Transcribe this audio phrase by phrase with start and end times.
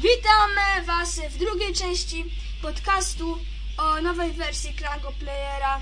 [0.00, 2.24] Witamy Was w drugiej części
[2.62, 3.38] podcastu
[3.78, 5.80] o nowej wersji Klango Playera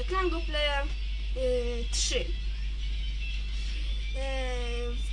[0.00, 0.86] e, Klango Player e,
[1.92, 2.18] 3.
[2.18, 2.24] E,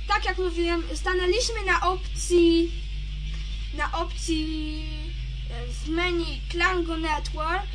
[0.08, 2.70] Tak jak mówiłem, stanęliśmy na opcji
[3.74, 4.84] na opcji
[5.50, 7.66] e, w menu Klango Network,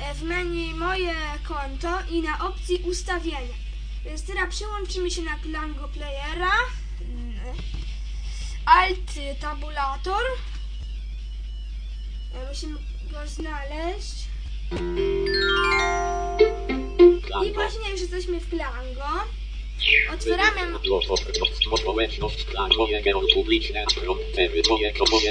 [0.00, 1.14] e, w menu moje
[1.48, 3.54] konto i na opcji ustawienia.
[4.04, 6.52] Więc teraz przełączymy się na Klango Playera.
[8.68, 10.22] Alt tabulator.
[12.48, 12.78] Musimy
[13.12, 14.28] go znaleźć.
[17.46, 19.24] I właśnie już jesteśmy w Klango.
[20.14, 20.60] Otwieramy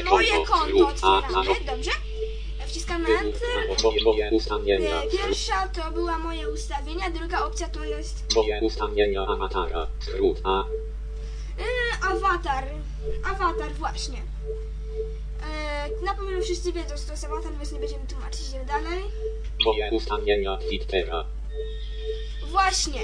[0.04, 1.92] moje konto Otwieramy, zarząd dobrze?
[2.67, 3.42] Wciskamy Enter.
[3.70, 4.30] ustawienia
[4.88, 10.64] E, Pierwsza to była moje ustawienia, druga opcja to jest moje ustawienia awatara skrót a
[12.08, 12.64] awatar.
[13.26, 14.18] Awatar, właśnie.
[15.44, 18.42] E, na pewno wszyscy wiedzą, co to jest awatar, więc nie będziemy tłumaczyć.
[18.50, 19.04] Idziemy dalej.
[19.66, 21.26] moje ustawienia Twittera
[22.48, 23.00] Właśnie,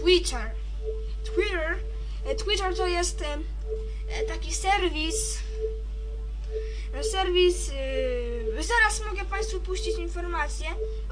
[0.00, 0.50] Twitter.
[1.24, 1.78] Twitter.
[2.26, 3.38] e, Twitter to jest e,
[4.08, 5.38] e, taki serwis.
[6.94, 7.70] e, Serwis.
[8.58, 10.66] e, Zaraz mogę Państwu puścić informacje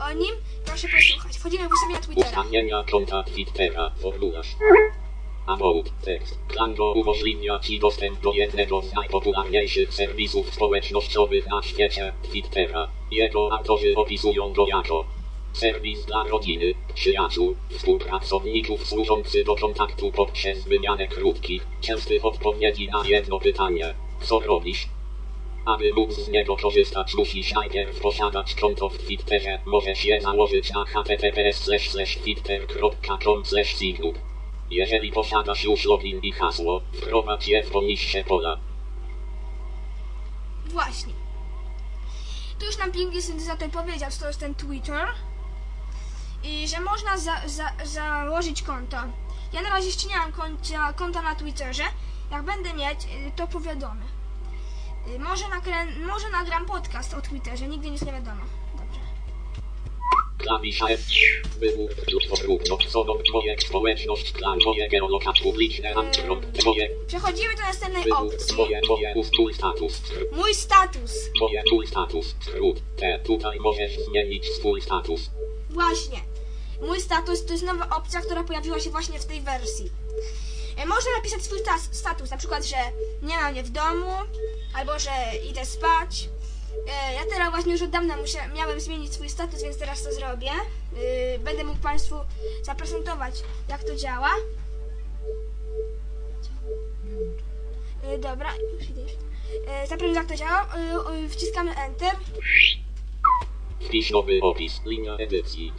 [0.08, 0.34] o nim.
[0.64, 1.38] Proszę posłuchać.
[1.38, 2.28] Wchodzimy w ustawienia Twittera.
[2.28, 4.46] ustawienia konta Twittera formularz
[5.50, 6.38] About tekst.
[6.48, 12.88] Klango umożliwia Ci dostęp do jednego z najpopularniejszych serwisów społecznościowych na świecie, Twittera.
[13.10, 15.04] Jego autorzy opisują go jako
[15.52, 23.40] serwis dla rodziny, przyjaciół, współpracowników służący do kontaktu poprzez wymianę krótkich, częstych odpowiedzi na jedno
[23.40, 23.94] pytanie.
[24.20, 24.88] Co robisz?
[25.64, 29.58] Aby móc z niego korzystać musisz najpierw posiadać konto w Twitterze.
[29.66, 31.68] Możesz je założyć na https
[32.22, 34.29] twitter.com signub.
[34.70, 38.56] Jeżeli posiadasz już login i hasło, wprowadź je w poniższe pola.
[40.66, 41.12] Właśnie.
[42.58, 45.08] Tu już nam pięknie syntezator powiedział, co to jest ten Twitter.
[46.44, 48.96] I że można za, za, założyć konto.
[49.52, 51.82] Ja na razie jeszcze nie mam konta, konta na Twitterze.
[52.30, 54.04] Jak będę mieć, y, to powiadomy.
[55.08, 58.42] Y, Może, nakrę, może nagram podcast o Twitterze, nigdy nic nie wiadomo.
[60.42, 61.00] Klawisza F.
[61.58, 68.02] Wybór lub podrób nocową twoje społeczność klan moje geolokat publiczne antron twoje Przechodzimy do następnej
[68.04, 68.46] wybór opcji.
[68.48, 70.02] twoje moje ustrój status
[70.32, 71.12] Mój status.
[71.40, 75.30] moje mój status skrót T tutaj możesz zmienić swój status
[75.70, 76.20] Właśnie.
[76.82, 79.90] Mój status to jest nowa opcja, która pojawiła się właśnie w tej wersji.
[80.76, 81.58] E, Można napisać swój
[81.92, 82.76] status, na przykład, że
[83.22, 84.10] nie ma mnie w domu,
[84.74, 85.10] albo że
[85.50, 86.28] idę spać.
[86.88, 90.12] E, Ja teraz właśnie już od dawna musia- miałem zmienić swój status, więc teraz to
[90.12, 90.50] zrobię.
[91.34, 92.14] E, Będę mógł Państwu
[92.62, 93.34] zaprezentować,
[93.68, 94.30] jak to działa.
[98.02, 99.00] E, Dobra, już idę.
[99.02, 100.04] już idę.
[100.06, 100.66] E, jak to działa.
[100.76, 102.16] E, e, Wciskamy Enter.
[103.86, 105.72] Wpisz nowy opis linia edycji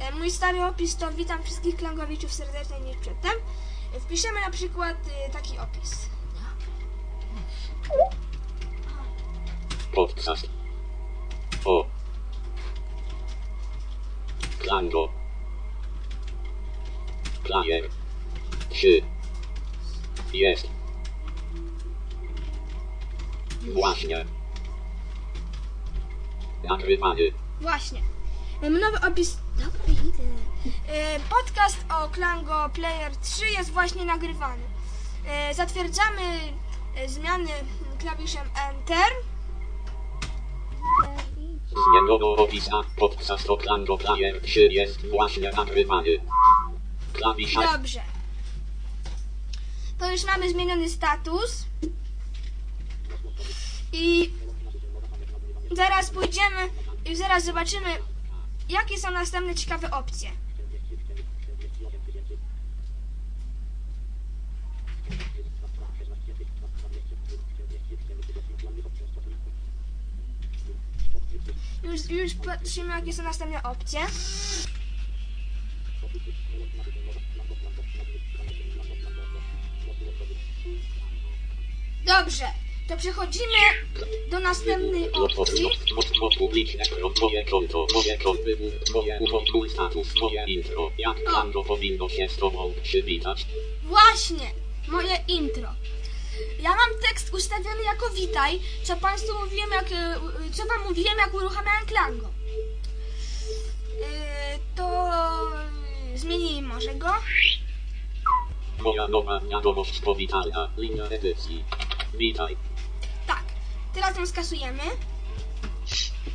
[0.00, 3.32] E, Mój stary opis to witam wszystkich klangowiczów serdecznie niż przedtem.
[3.96, 4.96] E, Wpiszemy na przykład
[5.26, 6.08] e, taki opis.
[9.94, 10.48] Podcast
[11.64, 11.86] o
[14.58, 15.08] Klango
[17.44, 17.88] Player
[18.70, 19.02] 3
[20.32, 20.68] jest
[23.72, 24.26] właśnie
[26.64, 28.00] nagrywany Właśnie.
[28.62, 29.36] E, Nowy opis.
[29.56, 30.22] Dobra, idę.
[30.88, 34.62] E, Podcast o Klango Player 3 jest właśnie nagrywany.
[35.26, 36.22] E, Zatwierdzamy
[36.96, 37.50] e, zmiany
[37.98, 39.29] klawiszem Enter.
[41.70, 46.20] Zmieniono opisa podcast o Klango Player 3 jest właśnie nagrywany
[47.12, 48.00] klawisza Dobrze.
[49.98, 51.66] To już mamy zmieniony status.
[53.92, 54.30] I
[55.70, 56.68] zaraz pójdziemy
[57.10, 57.88] i zaraz zobaczymy,
[58.68, 60.30] jakie są następne ciekawe opcje.
[71.82, 74.00] Już, już patrzymy, jakie są następne opcje.
[82.06, 82.44] Dobrze,
[82.88, 83.58] to przechodzimy
[84.30, 85.66] do następnej opcji.
[90.98, 91.16] jak
[91.66, 93.46] powinno się z tobą przywitać.
[93.82, 94.50] Właśnie,
[94.88, 95.68] moje intro.
[96.62, 100.20] Ja mam tekst ustawiony jako witaj, co Państwu mówiłem, jak, e,
[100.52, 102.26] co Wam mówiłem, jak uruchamiałem Klango.
[104.02, 105.10] E, To
[106.14, 107.08] zmienimy może go.
[108.78, 111.64] Moja nowa wiadomość powitalna, linia edycji.
[112.14, 112.56] Witaj.
[113.94, 114.82] Teraz ją skasujemy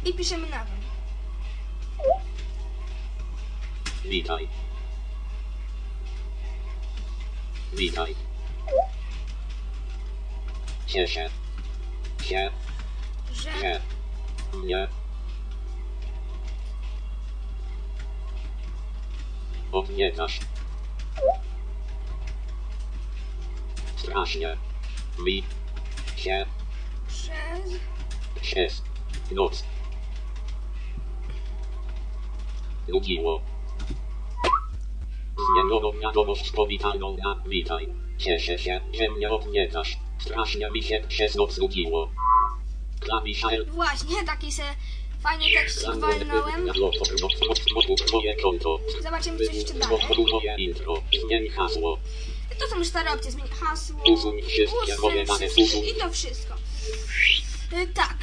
[0.05, 0.71] i piszemy nową.
[4.05, 4.47] Witaj.
[7.73, 8.15] Witaj.
[10.95, 11.29] Cieszę
[12.23, 12.51] się,
[13.33, 13.81] Że że
[14.57, 14.87] mnie
[19.71, 20.39] odwiedzasz.
[23.95, 24.57] Strasznie
[25.19, 25.43] mi
[26.15, 26.45] się
[27.07, 27.79] przez
[28.41, 28.83] przez
[29.31, 29.63] noc
[32.87, 33.41] nudziło.
[35.37, 37.87] Zmieniono wiadomość powitalną na witaj.
[38.17, 40.04] Cieszę się, że mnie odwiedzasz.
[40.19, 42.11] Strasznie mi się przez noc nudziło.
[42.99, 43.65] Klawisza L.
[43.65, 44.63] Właśnie taki se
[45.23, 46.67] fajny tekst walnąłem.
[48.13, 48.79] Moje konto.
[49.03, 49.97] Zobaczymy coś jeszcze dalej.
[50.31, 51.01] Moje intro.
[51.25, 51.99] Zmień hasło.
[52.59, 55.45] To są już stare opcje, zmień hasło, Usuń wszystkie moje dane.
[55.45, 56.53] i to wszystko.
[57.73, 58.17] Y, Tak,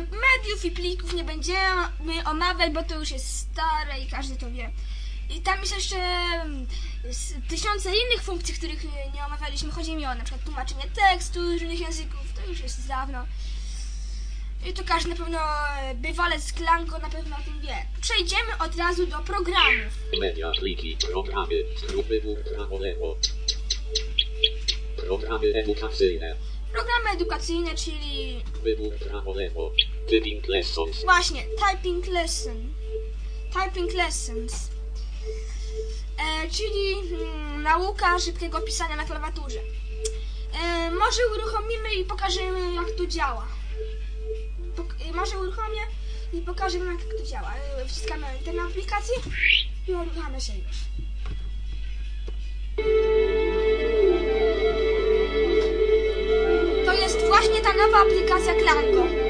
[0.00, 4.70] mediów i plików nie będziemy omawiać, bo to już jest stare i każdy to wie.
[5.30, 6.66] I tam jest jeszcze mm,
[7.48, 9.70] tysiące innych funkcji, których y, nie omawialiśmy.
[9.70, 13.26] Chodzi mi o na przykład tłumaczenie tekstu różnych języków, to już jest dawno.
[14.66, 17.76] I to każdy na pewno, e, bywalec z Klango na pewno o tym wie.
[18.00, 19.92] Przejdziemy od razu do programów.
[20.20, 23.16] Media, pliki, programy, skrót wybór prawo lewo.
[24.96, 26.36] Programy edukacyjne.
[26.72, 29.72] Programy edukacyjne, czyli Wybór prawo lewo.
[30.08, 31.04] Typing lessons.
[31.04, 32.74] Właśnie, typing lesson.
[33.52, 34.77] Typing lessons.
[36.46, 39.60] Czyli mm, nauka szybkiego pisania na klawiaturze.
[40.62, 43.46] E, może uruchomimy i pokażemy jak to działa.
[45.14, 45.80] Może uruchomię
[46.32, 47.54] i pokażę jak to działa.
[47.54, 49.16] E, wciskamy na aplikację
[49.88, 50.76] i uruchamiamy się już.
[56.86, 59.27] To jest właśnie ta nowa aplikacja Klango.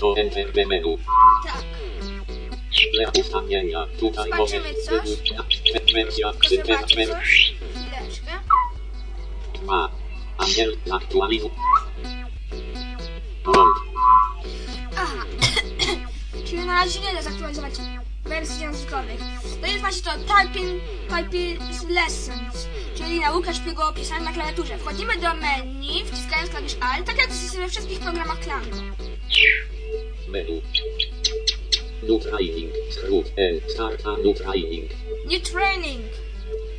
[0.00, 0.98] To Enter the menu.
[1.44, 1.62] Tak.
[2.92, 3.86] Tle ustawienia.
[4.00, 5.08] Tutaj Zobaczymy możesz coś.
[5.28, 5.80] Zobaczcie
[6.48, 7.54] cyfra coś.
[7.74, 8.32] Chwileczkę.
[9.54, 9.88] 2.
[10.38, 11.50] Angiel zaktualizuj.
[13.44, 13.76] Błąd.
[14.96, 15.24] Aha.
[16.46, 17.74] Czyli na razie nie da zaktualizować
[18.24, 19.20] wersji językowych.
[19.60, 21.60] To jest właśnie to typing, typing
[21.90, 24.78] lessons, czyli nauka szybkiego pisania na klawiaturze.
[24.78, 28.76] Wchodzimy do menu, wciskając klawisz Alt, tak jak jest we wszystkich programach Klango.
[30.30, 30.62] Menu.
[32.02, 32.72] New training.
[32.90, 33.60] Skrót N.
[33.68, 34.88] Start a new training.
[35.26, 36.00] New training.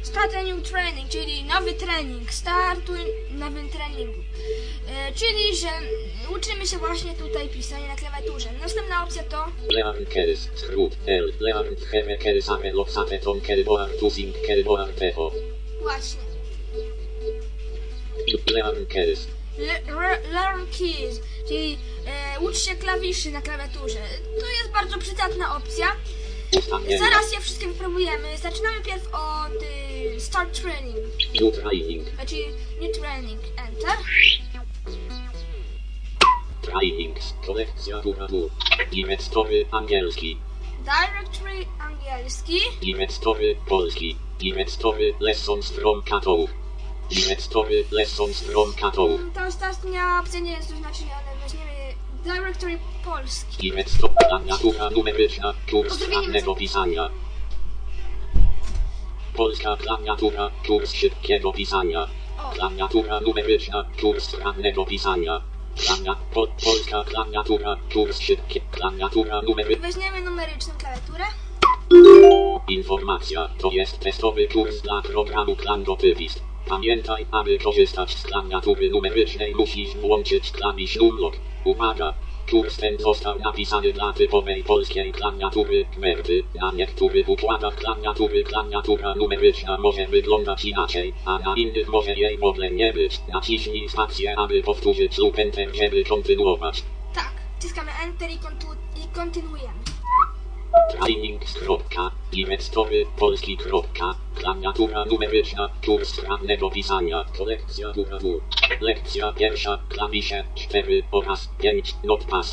[0.04, 2.34] Start a new training, czyli nowy trening.
[2.34, 3.00] Startuj
[3.32, 4.20] nowym treningu.
[4.90, 5.68] E, czyli, że
[6.36, 8.50] uczymy się właśnie tutaj pisania na klawiaturze.
[8.62, 10.50] Następna opcja to Learn keys.
[10.56, 11.34] Skrót L.
[11.40, 15.32] Learn have keys are loxate ton keys boar to sing keys boar teho.
[15.82, 16.22] właśnie
[18.48, 19.28] Learn keys.
[20.32, 21.78] Learn keys, czyli
[22.36, 24.00] e, ucz się klawiszy na klawiaturze.
[24.40, 25.88] To jest bardzo przydatna opcja.
[27.00, 28.38] Zaraz je wszystkie wypróbujemy.
[28.38, 29.64] Zaczynamy pierw od
[30.18, 30.98] y, Start Training,
[31.42, 32.10] New training.
[32.16, 32.36] znaczy
[32.82, 33.42] New Training.
[33.68, 33.98] Enter.
[36.62, 37.34] Trainings.
[37.46, 38.50] Kolekcja duratur.
[38.92, 40.38] Inwestory angielski.
[40.80, 42.60] Directory angielski.
[42.82, 44.16] Inwestory polski.
[44.40, 46.48] Inwestory lessons from Katoł.
[47.12, 49.20] Inwestory lessons from Katoł.
[49.34, 51.72] Ta ostatnia opcja nie jest oznaczona, ale weźmiemy
[52.24, 53.68] Directory polski.
[53.68, 55.54] Inwestor klawiatura numeryczna.
[55.72, 57.10] Kurs sprawnego pisania.
[59.36, 60.52] Polska klawiatura.
[60.68, 62.08] Kurs szybkiego pisania.
[62.54, 63.86] Klawiatura numeryczna.
[64.02, 65.42] Kurs sprawnego pisania.
[65.78, 67.78] Klawia, po, polska klawiatura.
[67.94, 68.62] Kurs szybkie.
[68.72, 69.88] Klawiatura numeryczna.
[69.88, 71.24] weźmiemy numeryczną klawiaturę.
[72.68, 73.50] Informacja.
[73.58, 76.51] To jest testowy kurs dla programu Klango Typist.
[76.68, 81.38] Pamiętaj, aby korzystać z klawiatury numerycznej musisz włączyć klawisz numlock.
[81.66, 82.14] Uwaga!
[82.50, 86.44] Kurs ten został napisany dla typowej polskiej klawiatury Kmerty.
[86.56, 92.44] Na niektórych układach klawiatury klawiatura numeryczna może wyglądać inaczej, a na innych może jej w
[92.44, 93.20] ogóle nie być.
[93.34, 96.84] Naciśnij spację, aby powtórzyć lub Enter, żeby kontynuować.
[97.16, 99.91] Tak, wciskamy Enter i, kontu- i kontynuujemy.
[100.72, 101.60] Trainings.
[102.32, 103.58] Inwestory polski.
[104.36, 105.70] Klawiatura numeryczna.
[105.86, 107.26] Kurs sprawnego pisania.
[107.38, 108.42] Kolekcja duratur.
[108.82, 109.80] Lekcja pierwsza.
[109.90, 111.96] Klawisze 4 oraz 5.
[112.04, 112.46] Notepad.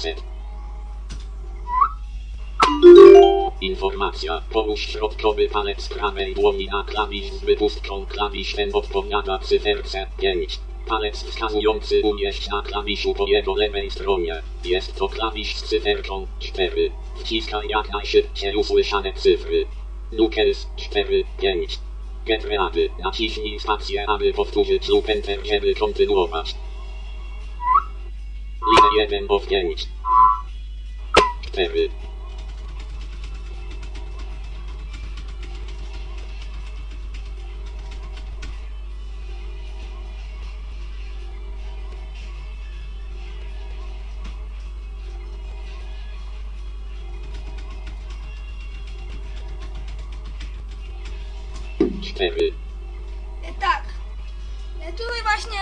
[3.61, 4.43] Informacja.
[4.53, 8.07] Połóż środkowy palec prawej dłoni na klawisz z wypustką.
[8.07, 10.59] Klawisz ten odpowiada cyferce 5.
[10.87, 14.43] Palec wskazujący umieść na klawiszu po jego lewej stronie.
[14.65, 16.91] Jest to klawisz z cyferką 4.
[17.19, 19.67] Wciskaj jak najszybciej usłyszane cyfry.
[20.13, 21.79] Nukels 4, 5.
[22.27, 22.91] Get ready.
[22.99, 26.55] Naciśnij spację, aby powtórzyć lub enter, żeby kontynuować.
[28.67, 29.87] Linia 1 of 5.
[31.53, 31.89] 4.
[52.03, 52.53] Cztery,
[53.45, 53.83] E, tak.
[54.81, 55.59] E, tutaj właśnie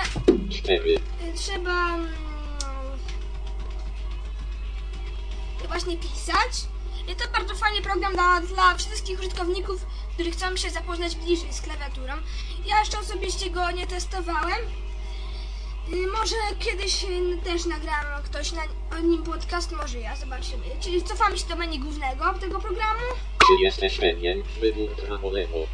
[0.59, 2.09] cztery, e, trzeba mm,
[5.69, 6.53] właśnie pisać.
[7.13, 11.61] I to bardzo fajny program dla, dla wszystkich użytkowników, którzy chcą się zapoznać bliżej z
[11.61, 12.15] klawiaturą.
[12.67, 14.59] Ja jeszcze osobiście go nie testowałem.
[16.19, 17.07] Może kiedyś
[17.45, 18.63] też nagram ktoś na,
[18.97, 20.65] o nim podcast, może ja, zobaczymy.
[20.81, 23.01] Czyli cofamy się do menu głównego tego programu.
[23.39, 24.43] czy jesteś pewien?
[24.61, 25.67] Wybór prawo lewo.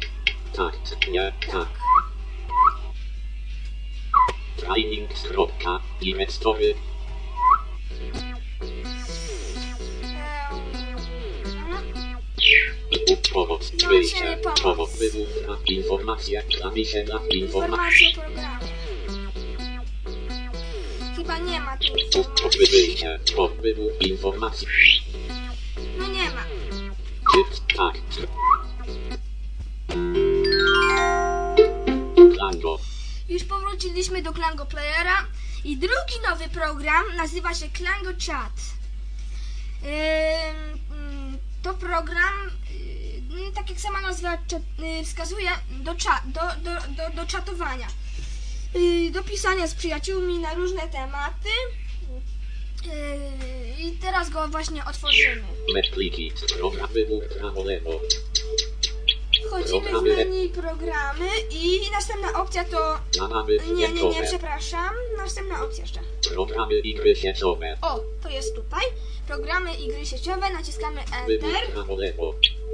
[0.55, 1.67] Tak, nie, tak.
[4.57, 5.21] Trainings.
[5.27, 6.75] Kropka, inwestory,
[13.09, 14.61] Ehm, pomoc, No, wyjście, czyli pomoc.
[14.61, 18.65] pomoc, wybór na informacje, klawisze na informacje, Informacje programu.
[21.15, 22.59] Chyba nie ma tu informacji.
[22.59, 24.67] wyjście, po, wybór informacji,
[25.97, 26.43] No nie ma.
[27.33, 27.95] czy, tak.
[33.33, 35.27] Już powróciliśmy do Klango Playera
[35.63, 38.53] i drugi nowy program nazywa się Klango Chat.
[39.83, 42.51] Mm, to program,
[43.29, 45.93] yy, tak jak sama nazwa yy, wskazuje, do,
[46.25, 47.87] do, do, do, do czatowania.
[48.73, 51.49] Yy, do pisania z przyjaciółmi na różne tematy.
[53.79, 55.43] I teraz go właśnie otworzymy.
[59.47, 62.99] Wchodzimy w menu programy i następna opcja to...
[63.19, 64.95] kanamy Nie, nie, nie, przepraszam.
[65.17, 65.99] Następna opcja jeszcze.
[66.33, 68.83] programy i gry sieciowe, O, to jest tutaj.
[69.27, 71.49] Programy i gry sieciowe, naciskamy Enter.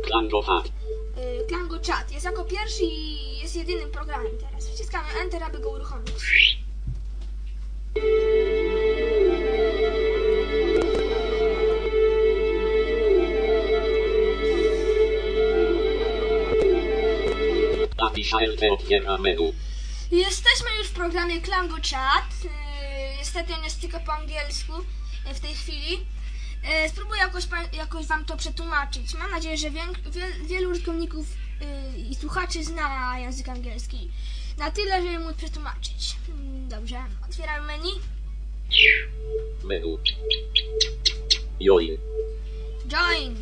[0.04, 0.66] Klango Hat,
[1.18, 4.70] Y, Klango Chat jest jako pierwszy i jest jedynym programem teraz.
[4.70, 6.60] Wciskamy Enter, aby go uruchomić.
[17.98, 19.54] klawisz ALT otwiera menu,
[20.12, 22.26] Jesteśmy już w programie Klango Chat.
[22.46, 22.50] Y,
[23.18, 24.74] Niestety on jest tylko po angielsku
[25.32, 26.06] y, w tej chwili.
[26.86, 29.14] Y, Spróbuję jakoś, jakoś Wam to przetłumaczyć.
[29.14, 31.26] Mam nadzieję, że wiel- wielu użytkowników
[32.10, 34.12] i słuchaczy zna język angielski.
[34.58, 36.16] Na tyle, żeby móc przetłumaczyć.
[36.30, 36.98] Mm, Dobrze,
[37.30, 37.92] otwieramy menu.
[39.64, 39.98] menu,
[41.62, 41.98] join,
[42.88, 43.36] Join.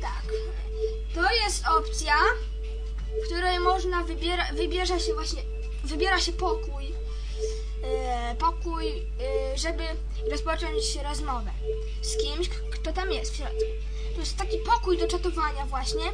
[0.00, 0.22] Tak.
[1.14, 2.14] To jest opcja,
[3.22, 5.42] w której można wybiera, wybierze się właśnie,
[5.84, 6.84] wybiera się pokój.
[7.84, 9.82] E, pokój, e, żeby
[10.30, 11.50] rozpocząć rozmowę
[12.02, 13.64] z kimś, kto tam jest w środku.
[14.14, 16.04] To jest taki pokój do czatowania właśnie.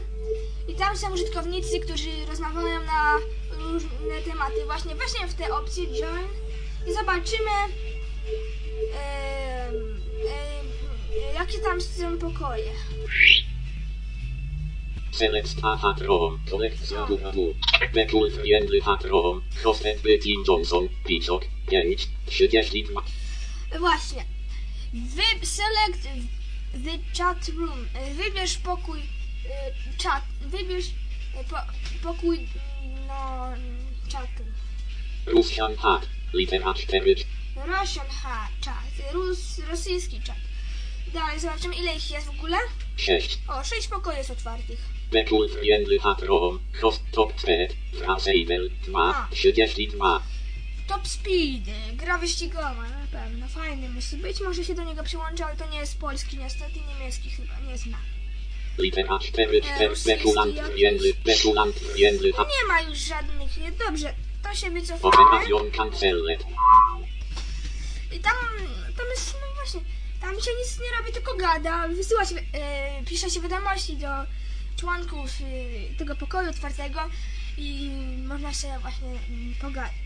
[0.68, 3.18] I tam są użytkownicy, którzy rozmawiają na
[3.50, 4.64] różne tematy.
[4.64, 6.28] Właśnie weźmiemy w tę opcję join
[6.86, 7.50] i zobaczymy
[11.34, 12.72] jakie tam są pokoje.
[15.14, 17.54] Select a hat rom, kolekcja W,
[17.92, 23.02] Bekul Friendly hat rom, hosted by Tim Johnson, Piczok, 5, 32,
[23.78, 24.24] Właśnie.
[24.92, 26.02] Wy, select
[26.84, 27.88] the chat room.
[28.16, 29.00] Wybierz pokój
[30.02, 30.22] chat.
[30.40, 30.86] Wybierz
[31.34, 31.56] e, po,
[32.02, 33.54] pokój mm, no
[34.08, 34.44] czatu.
[35.26, 37.14] Russian hat, litera 4,
[37.56, 39.12] Russian ha, czat.
[39.12, 40.36] Rus, rosyjski czat.
[41.12, 42.56] Dalej zobaczymy ile ich jest w ogóle.
[42.96, 44.78] 6, O, sześć pokoi jest otwartych.
[45.22, 47.68] Friendly hat rom, host top 4,
[47.98, 50.22] Fraseibel, 2, 32,
[50.88, 55.56] Top Speed, gra wyścigowa, na pewno, fajny musi być, może się do niego przyłączę, ale
[55.56, 57.98] to nie jest polski, niestety niemiecki chyba, nie zna.
[58.78, 60.74] litera 4, 4, rosyjski Bekulant jakiś.
[60.74, 63.50] Friendly, Bekulant Friendly hat, Nie ma już żadnych,
[63.86, 65.14] dobrze, to się wycofamy.
[65.14, 66.40] Operation Cancelled,
[68.12, 68.36] I tam,
[68.96, 69.80] tam jest, no właśnie,
[70.20, 74.08] tam się nic nie robi, tylko gada, wysyła się, e, pisze się wiadomości do
[74.76, 77.00] członków e, tego pokoju otwartego
[77.58, 77.90] i
[78.28, 79.54] można się właśnie mm,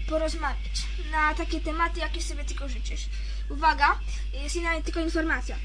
[0.08, 0.82] porozmawiać
[1.12, 3.06] na takie tematy, jakie sobie tylko życzysz.
[3.50, 3.98] Uwaga,
[4.32, 5.56] jest inna tylko informacja.
[5.56, 5.58] E,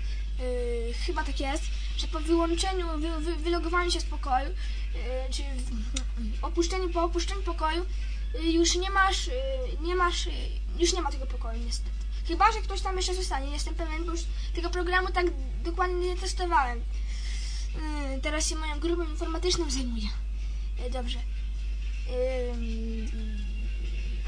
[1.06, 1.64] chyba tak jest,
[1.98, 5.44] że po wyłączeniu, wy, wy, wylogowaniu się z pokoju, e, czy
[6.42, 7.86] opuszczeniu, po opuszczeniu pokoju,
[8.36, 9.32] y, już nie masz, y,
[9.82, 10.32] nie masz, y,
[10.80, 11.90] już nie ma tego pokoju niestety.
[12.28, 14.22] Chyba, że ktoś tam jeszcze zostanie, nie jestem pewien, bo już
[14.56, 15.26] tego programu tak
[15.64, 16.82] dokładnie nie testowałem.
[17.76, 20.08] Y, Teraz się moją grupą informatyczną zajmuję.
[20.88, 21.20] Y, Dobrze.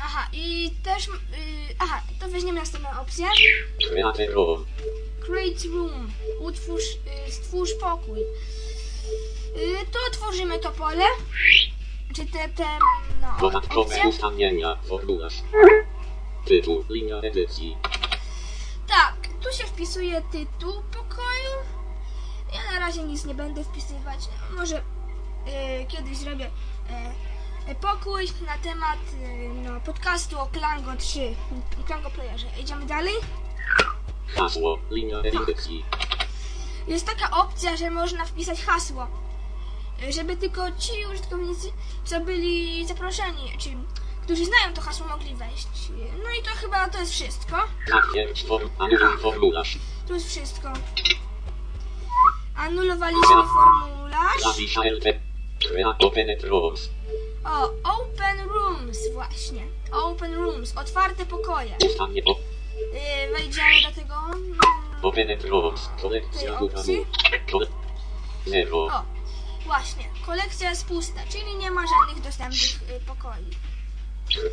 [0.01, 1.11] Aha, i też, y,
[1.79, 3.25] aha, to weźmiemy następną opcję.
[3.89, 4.65] Create room.
[5.25, 6.11] Create room.
[6.39, 6.83] Utwórz,
[7.27, 8.19] y, stwórz pokój.
[8.19, 11.05] Y, tu tworzymy to pole.
[12.15, 12.65] Czy te, te,
[13.21, 14.09] no, Dodatkowe opcje.
[14.09, 14.77] ustawienia.
[14.87, 15.33] Formularz.
[16.45, 16.85] Tytuł.
[16.89, 17.77] Linia edycji.
[18.87, 20.73] Tak, tu się wpisuje tytuł
[22.85, 24.19] razie nic nie będę wpisywać.
[24.57, 28.99] Może y, kiedyś zrobię y, y, pokój na temat
[29.63, 31.35] no, podcastu o Klango 3,
[31.87, 32.47] Klango Playerze.
[32.61, 33.13] Idziemy dalej.
[34.35, 34.79] Hasło.
[34.91, 35.85] Linia edycji.
[36.87, 39.07] Jest taka opcja, że można wpisać hasło,
[40.09, 41.71] żeby tylko ci użytkownicy,
[42.05, 43.69] co byli zaproszeni, czy
[44.23, 45.67] którzy znają to hasło, mogli wejść.
[46.23, 47.57] No i to chyba to jest wszystko.
[47.87, 48.69] Zatwierdź form.
[48.79, 49.77] Anuluj formularz.
[50.07, 50.73] To jest wszystko.
[52.55, 54.41] Anulowaliśmy formularz.
[54.41, 55.03] Klawisza LT.
[55.69, 56.89] Create openet rooms.
[57.45, 59.65] O, Open Rooms właśnie.
[59.91, 61.75] Open Rooms, otwarte pokoje.
[62.25, 62.39] Po.
[62.77, 64.13] Yy, wejdziemy do tego.
[64.33, 64.57] mm,
[65.01, 65.89] Openet rooms.
[66.01, 67.05] Kolekcja opcji?
[68.45, 68.77] Zero.
[68.85, 69.03] O,
[69.65, 70.03] właśnie.
[70.25, 73.45] Kolekcja jest pusta, czyli nie ma żadnych dostępnych y, pokoi.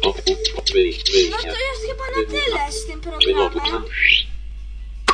[0.03, 3.85] No to jest chyba na tyle z tym programem.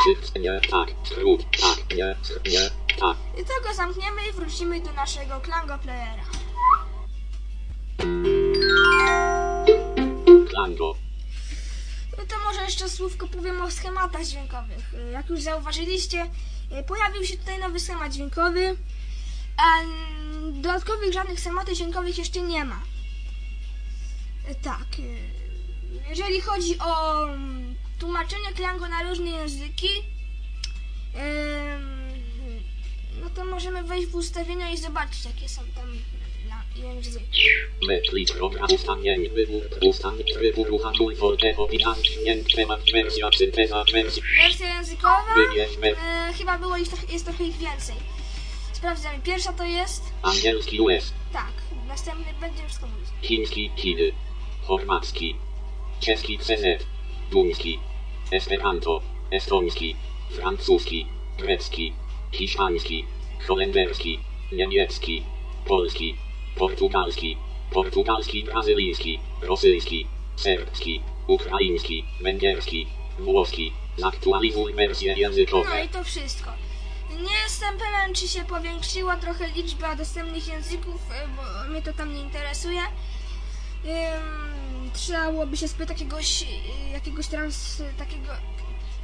[0.04, 2.16] Czy nie, tak, skrót, tak, nie,
[2.52, 3.16] nie, tak.
[3.40, 6.24] I to go zamkniemy i wrócimy do naszego Klango Playera.
[10.50, 10.94] Klango.
[12.18, 14.94] No to może jeszcze słówko powiem o schematach dźwiękowych.
[15.12, 16.22] Jak już zauważyliście,
[16.80, 18.76] y, pojawił się tutaj nowy schemat dźwiękowy,
[19.56, 22.80] a mm, dodatkowych żadnych schematów dźwiękowych jeszcze nie ma.
[24.50, 24.86] Y, Tak.
[24.98, 25.38] y,
[26.08, 27.67] Jeżeli chodzi o mm,
[27.98, 29.88] tłumaczenie Klango na różne języki,
[33.20, 35.98] no to możemy wejść w ustawienia i zobaczyć, jakie są tam
[36.76, 37.42] języki.
[39.80, 40.76] Ustawień, wybór,
[41.40, 41.68] trybu
[42.56, 45.34] temat, wersja, synteza, wersja, Wersja językowa.
[45.84, 47.94] E, chyba było ich, jest trochę ich więcej.
[48.72, 49.18] Sprawdzamy.
[49.20, 50.02] Pierwsza to jest.
[50.22, 51.52] angielski US, Tak.
[51.88, 53.08] Następny będzie wszystko mówić.
[53.22, 54.12] chiński Chiny,
[54.66, 55.36] chorwacki,
[56.00, 56.84] czeski CZ,
[57.30, 57.78] duński,
[58.30, 59.96] esperanto, estoński,
[60.30, 61.06] francuski,
[61.38, 61.92] grecki,
[62.32, 63.04] hiszpański,
[63.46, 64.20] holenderski,
[64.52, 65.22] niemiecki,
[65.66, 66.16] polski,
[66.56, 67.36] portugalski,
[67.72, 72.86] portugalski brazylijski, rosyjski, serbski, ukraiński, węgierski,
[73.18, 73.72] włoski.
[73.96, 75.84] Zaktualizuj wersje No językowe.
[75.84, 76.50] i to wszystko.
[77.10, 82.14] Nie jestem pewien, czy się powiększyła trochę liczba dostępnych języków, e, bo mnie to tam
[82.14, 82.80] nie interesuje.
[84.98, 88.32] Ym, trzeba byłoby się spytać jakiegoś, e, jakiegoś trans, takiego,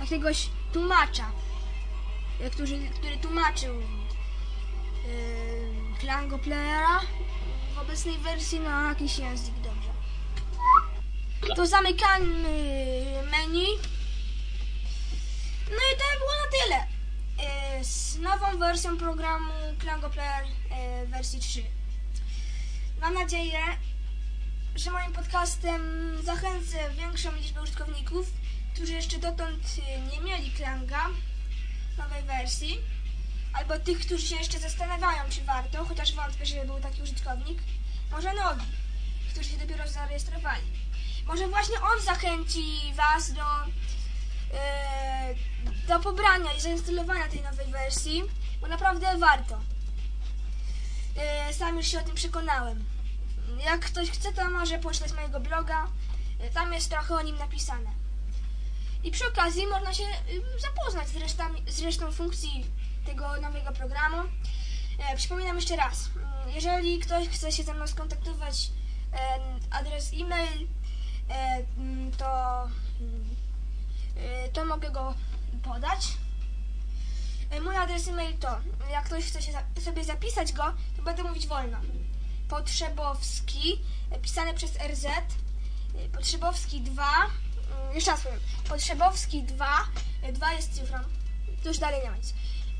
[0.01, 1.31] jakiegoś tłumacza,
[2.41, 3.87] e, który, który tłumaczył yy,
[6.01, 7.01] Klango Playera
[7.75, 9.91] w obecnej wersji na jakiś język, dobrze.
[11.57, 12.27] To zamykamy
[13.31, 13.67] menu.
[15.71, 16.87] No i to by było na tyle.
[17.51, 21.63] E, Z nową wersją programu Klango Player e, wersji 3.
[23.01, 23.59] Mam nadzieję,
[24.75, 25.83] że moim podcastem
[26.23, 28.27] zachęcę większą liczbę użytkowników,
[28.75, 31.09] którzy jeszcze dotąd e, nie mieli Klanga
[31.99, 32.81] nowej wersji,
[33.53, 37.59] albo tych, którzy się jeszcze zastanawiają, czy warto, chociaż wątpię, żeby był taki użytkownik,
[38.11, 38.67] może nowi,
[39.31, 40.67] którzy się dopiero zarejestrowali.
[41.27, 43.45] Może właśnie on zachęci Was do
[44.55, 45.35] e,
[45.89, 48.23] do pobrania i zainstalowania tej nowej wersji,
[48.61, 49.61] bo naprawdę warto.
[51.17, 52.94] E, Sam już się o tym przekonałem.
[53.59, 55.87] Jak ktoś chce, to może poczytać mojego bloga.
[56.41, 57.91] E, Tam jest trochę o nim napisane.
[59.05, 62.67] I przy okazji można się y, zapoznać z, resztami, z resztą funkcji
[63.07, 64.17] tego nowego programu.
[64.99, 68.71] E, Przypominam jeszcze raz, mm, jeżeli ktoś chce się ze mną skontaktować,
[69.13, 69.39] e,
[69.71, 70.69] adres e-mail,
[71.79, 72.63] mm, to
[73.01, 73.35] mm,
[74.53, 75.15] to mogę go
[75.63, 76.09] podać.
[77.65, 78.59] Mój adres e-mail to,
[78.91, 79.53] jak ktoś chce się
[79.85, 81.79] sobie zapisać go, to będę mówić wolno.
[82.49, 83.83] Potrzebowski,
[84.17, 85.11] y, pisane przez RZ, y,
[86.13, 87.05] Potrzebowski 2,
[87.91, 89.87] y, jeszcze raz powiem, Potrzebowski 2,
[90.33, 90.99] 2 jest cyfrą,
[91.63, 92.35] to już dalej nie ma nic.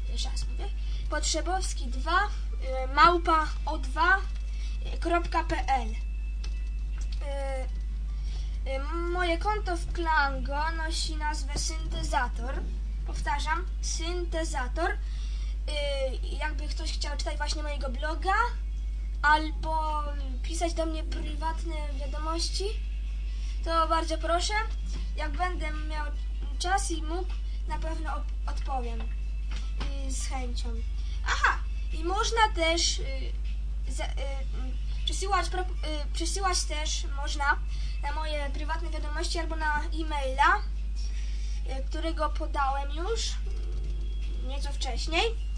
[0.09, 0.71] Jeszcze raz mówię.
[1.11, 5.95] Potrzebowski 2, y, małpa o2.pl y,
[8.67, 12.55] Y, Moje konto w Klango nosi nazwę Syntezator.
[13.07, 14.97] Powtarzam, Syntezator.
[16.23, 18.35] Jakby ktoś chciał czytać właśnie mojego bloga,
[19.25, 20.03] albo
[20.43, 22.65] pisać do mnie prywatne wiadomości,
[23.65, 24.55] to bardzo proszę.
[25.17, 26.07] Jak będę miał
[26.59, 27.33] czas i mógł,
[27.69, 28.11] na pewno
[28.47, 30.69] odpowiem y, z chęcią.
[31.27, 31.59] Aha,
[31.93, 35.67] i można też y, y, y, przesyłać, pro, y,
[36.13, 37.59] przesyłać też można
[38.03, 43.35] na moje prywatne wiadomości albo na e-maila, y, którego podałem już y,
[44.47, 45.54] nieco wcześniej.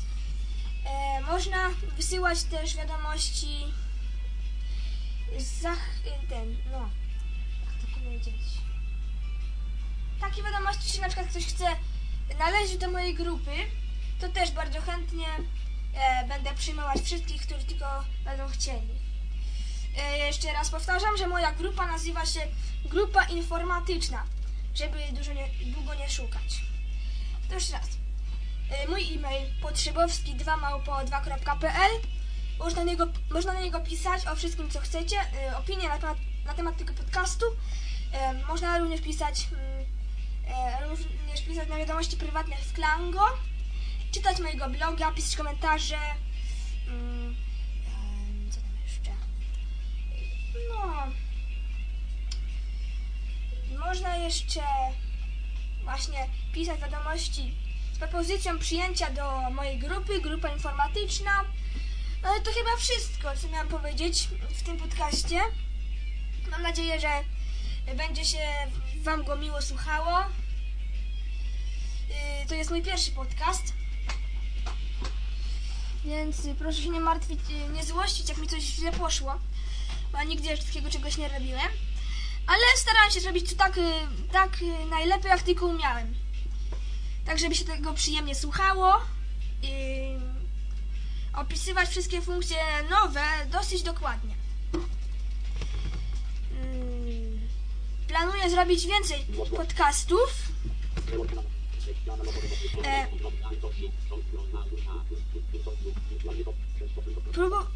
[0.87, 3.65] E, można wysyłać też wiadomości
[5.63, 5.73] za
[6.29, 6.91] ten, no,
[7.65, 8.43] jak to powiedzieć.
[10.21, 11.65] Takie wiadomości, czy na przykład ktoś chce
[12.39, 13.51] należeć do mojej grupy,
[14.21, 15.27] to też bardzo chętnie
[15.95, 18.95] e, będę przyjmować wszystkich, którzy tylko będą chcieli.
[19.97, 22.41] E, jeszcze raz powtarzam, że moja grupa nazywa się
[22.85, 24.25] Grupa Informatyczna,
[24.75, 26.61] żeby dużo nie, długo nie szukać.
[27.49, 28.06] To jeszcze raz.
[28.71, 31.91] E, mój e-mail potrzebowski2 małpo2.pl
[32.59, 36.19] można na, niego, można na niego pisać o wszystkim, co chcecie, e, opinie na temat,
[36.45, 37.47] na temat tego podcastu.
[38.13, 39.87] E, można również pisać mm,
[40.91, 43.25] również pisać na wiadomości prywatne w Klango,
[44.13, 45.99] czytać mojego bloga, pisać komentarze.
[46.89, 47.37] Mm,
[48.51, 49.11] co tam jeszcze?
[50.69, 51.07] No.
[53.79, 54.63] Można jeszcze
[55.85, 57.55] właśnie pisać wiadomości
[57.97, 61.45] z propozycją przyjęcia do mojej grupy, grupa informatyczna.
[62.23, 65.41] Ale to chyba wszystko, co miałam powiedzieć w tym podcaście.
[66.51, 67.09] Mam nadzieję, że
[67.95, 68.39] będzie się
[69.03, 70.19] Wam go miło słuchało.
[72.09, 73.73] Yy, To jest mój pierwszy podcast.
[76.05, 79.41] Więc proszę się nie martwić, y, nie złościć, jak mi coś źle poszło.
[80.13, 81.69] Bo nigdy jeszcze takiego czegoś nie robiłem.
[82.47, 83.81] Ale starałem się zrobić to tak,
[84.33, 84.57] tak
[84.91, 86.26] najlepiej, jak tylko umiałem.
[87.27, 88.95] Tak, żeby się tego przyjemnie słuchało.
[89.63, 89.73] I
[91.35, 92.57] opisywać wszystkie funkcje
[92.91, 94.35] nowe dosyć dokładnie.
[96.63, 97.41] Mm,
[98.09, 99.25] Planuję zrobić więcej
[99.57, 100.31] podcastów.
[102.85, 103.07] E,
[107.33, 107.67] próbu-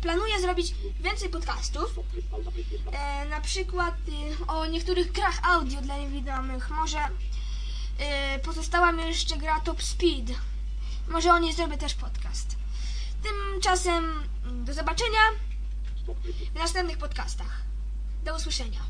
[0.00, 1.98] planuję zrobić więcej podcastów.
[2.92, 3.94] E, na przykład
[4.40, 6.70] y, o niektórych grach audio dla niewidomych.
[6.70, 6.98] Może
[8.36, 10.34] y, pozostała mi jeszcze gra Top Speed.
[11.08, 12.56] Może o niej zrobię też podcast.
[13.22, 15.20] Tymczasem mm, do zobaczenia
[16.54, 17.62] w następnych podcastach.
[18.24, 18.80] Do usłyszenia.